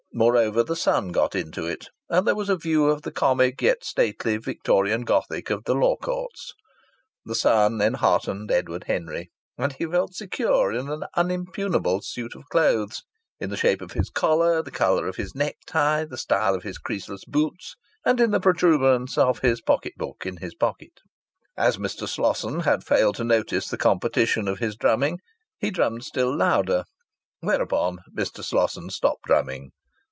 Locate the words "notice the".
23.23-23.77